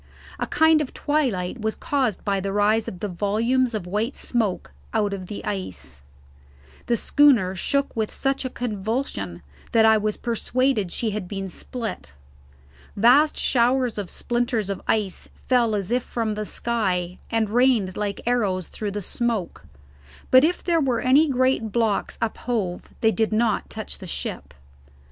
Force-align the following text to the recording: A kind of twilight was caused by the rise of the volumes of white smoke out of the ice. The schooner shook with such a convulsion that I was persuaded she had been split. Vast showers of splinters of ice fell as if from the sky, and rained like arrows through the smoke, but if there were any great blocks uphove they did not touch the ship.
A 0.39 0.47
kind 0.47 0.81
of 0.81 0.95
twilight 0.95 1.61
was 1.61 1.75
caused 1.75 2.25
by 2.25 2.39
the 2.39 2.51
rise 2.51 2.87
of 2.87 3.01
the 3.01 3.07
volumes 3.07 3.75
of 3.75 3.85
white 3.85 4.15
smoke 4.15 4.71
out 4.95 5.13
of 5.13 5.27
the 5.27 5.45
ice. 5.45 6.01
The 6.87 6.97
schooner 6.97 7.55
shook 7.55 7.95
with 7.95 8.09
such 8.09 8.43
a 8.43 8.49
convulsion 8.49 9.43
that 9.73 9.85
I 9.85 9.99
was 9.99 10.17
persuaded 10.17 10.91
she 10.91 11.11
had 11.11 11.27
been 11.27 11.47
split. 11.49 12.13
Vast 12.95 13.37
showers 13.37 13.99
of 13.99 14.09
splinters 14.09 14.71
of 14.71 14.81
ice 14.87 15.29
fell 15.47 15.75
as 15.75 15.91
if 15.91 16.01
from 16.01 16.33
the 16.33 16.47
sky, 16.47 17.19
and 17.29 17.51
rained 17.51 17.95
like 17.95 18.21
arrows 18.25 18.69
through 18.69 18.89
the 18.93 19.03
smoke, 19.03 19.65
but 20.31 20.43
if 20.43 20.63
there 20.63 20.81
were 20.81 21.01
any 21.01 21.29
great 21.29 21.71
blocks 21.71 22.17
uphove 22.23 22.89
they 23.01 23.11
did 23.11 23.31
not 23.31 23.69
touch 23.69 23.99
the 23.99 24.07
ship. 24.07 24.55